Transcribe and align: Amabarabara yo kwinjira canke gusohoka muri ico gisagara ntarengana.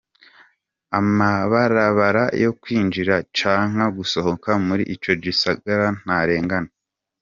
Amabarabara 0.99 2.23
yo 2.43 2.51
kwinjira 2.61 3.15
canke 3.37 3.85
gusohoka 3.97 4.49
muri 4.67 4.83
ico 4.95 5.11
gisagara 5.23 5.85
ntarengana. 6.03 6.71